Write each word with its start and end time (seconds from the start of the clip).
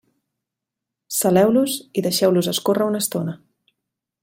Saleu-los 1.17 1.77
i 2.01 2.05
deixeu-los 2.07 2.51
escórrer 2.55 2.89
una 2.95 3.03
estona. 3.07 3.39